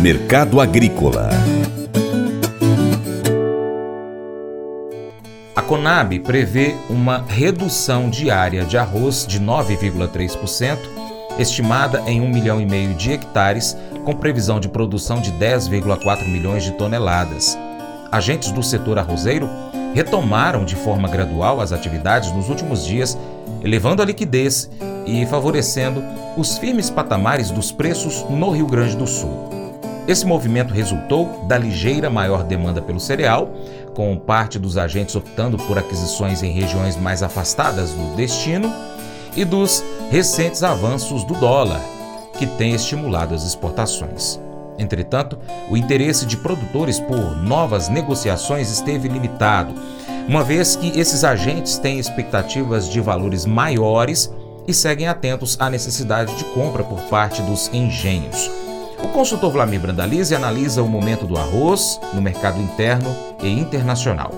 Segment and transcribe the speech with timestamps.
[0.00, 1.28] Mercado Agrícola
[5.56, 10.78] A Conab prevê uma redução diária de arroz de 9,3%,
[11.36, 16.62] estimada em 1 milhão e meio de hectares, com previsão de produção de 10,4 milhões
[16.62, 17.58] de toneladas.
[18.12, 19.50] Agentes do setor arrozeiro
[19.94, 23.18] retomaram de forma gradual as atividades nos últimos dias,
[23.64, 24.70] elevando a liquidez
[25.04, 26.04] e favorecendo
[26.36, 29.47] os firmes patamares dos preços no Rio Grande do Sul.
[30.08, 33.50] Esse movimento resultou da ligeira maior demanda pelo cereal,
[33.94, 38.72] com parte dos agentes optando por aquisições em regiões mais afastadas do destino,
[39.36, 41.80] e dos recentes avanços do dólar,
[42.38, 44.40] que tem estimulado as exportações.
[44.78, 49.74] Entretanto, o interesse de produtores por novas negociações esteve limitado,
[50.26, 54.32] uma vez que esses agentes têm expectativas de valores maiores
[54.66, 58.67] e seguem atentos à necessidade de compra por parte dos engenhos.
[59.02, 64.30] O consultor Vlamir Brandalize analisa o momento do arroz no mercado interno e internacional.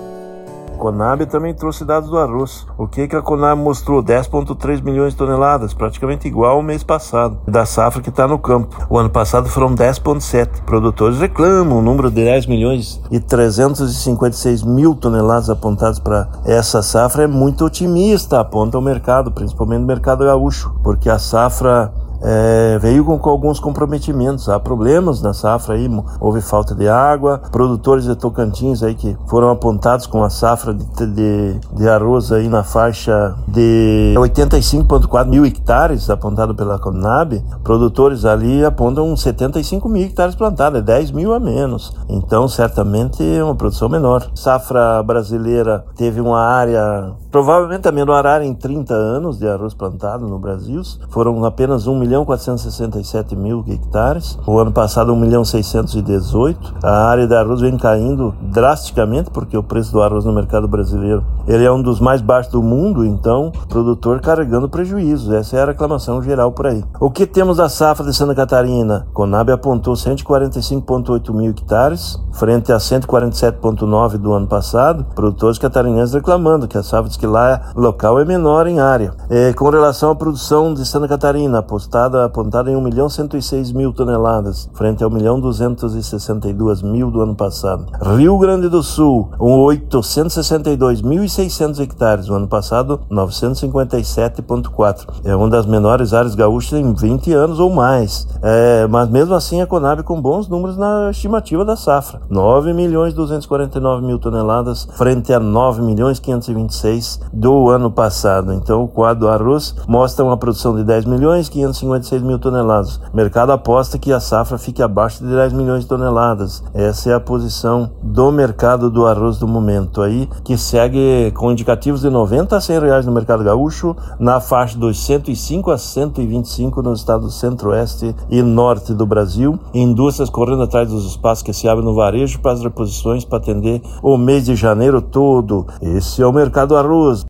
[0.81, 2.67] Conab também trouxe dados do arroz.
[2.79, 4.03] O que, que a Conab mostrou?
[4.03, 8.87] 10,3 milhões de toneladas, praticamente igual ao mês passado, da safra que está no campo.
[8.89, 10.63] O ano passado foram 10,7.
[10.65, 17.25] Produtores reclamam o número de 10 milhões e 356 mil toneladas apontadas para essa safra
[17.25, 21.93] é muito otimista, aponta o mercado, principalmente o mercado gaúcho, porque a safra
[22.23, 24.49] é, veio com, com, alguns comprometimentos.
[24.49, 25.89] Há problemas na safra aí,
[26.21, 27.41] houve falta de água.
[27.51, 32.49] Produtores de Tocantins aí que foram apontados com a safra de, de, de arroz aí
[32.49, 37.43] na faixa de 85,4 mil hectares apontado pela Conab.
[37.63, 41.95] Produtores ali apontam 75 mil hectares plantados, é 10 mil a menos.
[42.09, 44.31] Então, certamente é uma produção menor.
[44.35, 50.27] Safra brasileira teve uma área, provavelmente a menor área em 30 anos de arroz plantado
[50.27, 50.81] no Brasil.
[51.11, 54.37] Foram apenas 1 milhão milhão 467 mil hectares.
[54.45, 56.75] O ano passado, 1 milhão 618.
[56.83, 61.25] A área de arroz vem caindo drasticamente, porque o preço do arroz no mercado brasileiro
[61.47, 65.35] ele é um dos mais baixos do mundo, então, produtor carregando prejuízo.
[65.35, 66.85] Essa é a reclamação geral por aí.
[67.01, 69.07] O que temos da safra de Santa Catarina?
[69.13, 75.05] Conab apontou 145,8 mil hectares, frente a 147,9 do ano passado.
[75.15, 79.13] Produtores catarinenses reclamando que a safra de esquilar local é menor em área.
[79.29, 83.73] É, com relação à produção de Santa Catarina, apostada apontada, apontada em 1 milhão 106
[83.73, 87.85] mil toneladas, frente a 1 milhão 262 mil do ano passado.
[88.17, 95.21] Rio Grande do Sul, 862.600 hectares, no ano passado 957,4.
[95.25, 98.27] É uma das menores áreas gaúchas em 20 anos ou mais.
[98.43, 102.21] É, mas mesmo assim a Conab com bons números na estimativa da safra.
[102.31, 108.55] 9 milhões 249 mil toneladas frente a 9 milhões 526 do ano passado.
[108.55, 113.01] Então o quadro arroz mostra uma produção de 10 milhões 550 56 mil toneladas.
[113.13, 116.63] O mercado aposta que a safra fique abaixo de 10 milhões de toneladas.
[116.73, 122.03] Essa é a posição do mercado do arroz do momento aí, que segue com indicativos
[122.03, 126.93] de 90 a 100 reais no mercado gaúcho, na faixa dos 105 a 125 no
[126.93, 129.59] estado centro-oeste e norte do Brasil.
[129.75, 133.83] Indústrias correndo atrás dos espaços que se abrem no varejo para as reposições para atender
[134.03, 135.67] o mês de janeiro todo.
[135.81, 137.30] Esse é o mercado do arroz.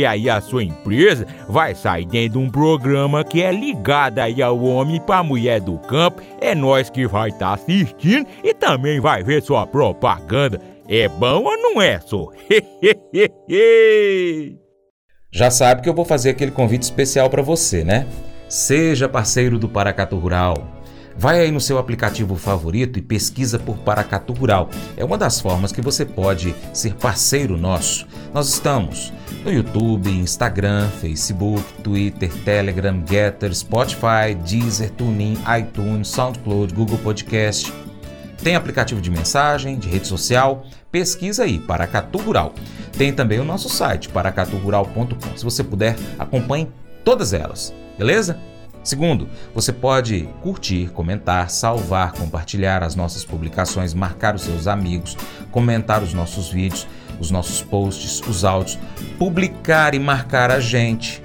[0.05, 4.61] aí a sua empresa vai sair dentro de um programa que é ligado aí ao
[4.61, 6.21] homem para mulher do campo.
[6.39, 10.59] É nós que vai estar tá assistindo e também vai ver sua propaganda.
[10.87, 12.27] É bom ou não é, só?
[15.31, 18.05] Já sabe que eu vou fazer aquele convite especial para você, né?
[18.49, 20.81] Seja parceiro do Paracatu Rural.
[21.17, 24.69] Vai aí no seu aplicativo favorito e pesquisa por Paracatu Rural.
[24.97, 28.07] É uma das formas que você pode ser parceiro nosso.
[28.33, 29.11] Nós estamos
[29.43, 37.73] no YouTube, Instagram, Facebook, Twitter, Telegram, Getter, Spotify, Deezer, TuneIn, iTunes, SoundCloud, Google Podcast.
[38.41, 40.65] Tem aplicativo de mensagem, de rede social.
[40.89, 42.55] Pesquisa aí, Paracatu Rural.
[42.97, 45.35] Tem também o nosso site, paracaturural.com.
[45.37, 46.71] Se você puder, acompanhe
[47.03, 48.39] todas elas, beleza?
[48.83, 55.15] Segundo, você pode curtir, comentar, salvar, compartilhar as nossas publicações, marcar os seus amigos,
[55.51, 56.87] comentar os nossos vídeos,
[57.21, 58.77] os nossos posts, os áudios,
[59.17, 61.21] publicar e marcar a gente.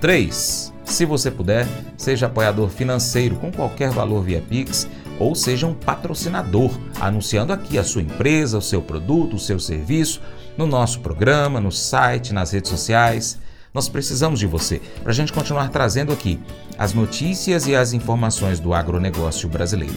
[0.00, 0.72] 3.
[0.84, 1.66] Se você puder,
[1.96, 4.88] seja apoiador financeiro com qualquer valor via Pix
[5.20, 10.20] ou seja um patrocinador, anunciando aqui a sua empresa, o seu produto, o seu serviço,
[10.56, 13.38] no nosso programa, no site, nas redes sociais.
[13.72, 16.40] Nós precisamos de você para a gente continuar trazendo aqui
[16.76, 19.94] as notícias e as informações do agronegócio brasileiro.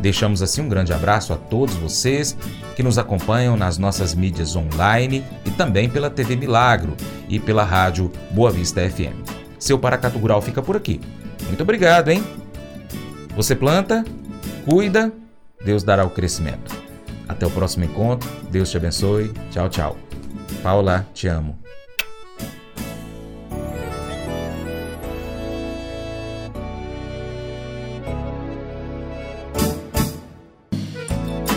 [0.00, 2.36] Deixamos assim um grande abraço a todos vocês
[2.74, 6.96] que nos acompanham nas nossas mídias online e também pela TV Milagro
[7.28, 9.28] e pela rádio Boa Vista FM.
[9.58, 11.00] Seu Paracatu Rural fica por aqui.
[11.46, 12.24] Muito obrigado, hein?
[13.36, 14.04] Você planta,
[14.64, 15.12] cuida,
[15.64, 16.74] Deus dará o crescimento.
[17.28, 18.28] Até o próximo encontro.
[18.50, 19.32] Deus te abençoe.
[19.50, 19.96] Tchau, tchau.
[20.62, 21.56] Paula, te amo.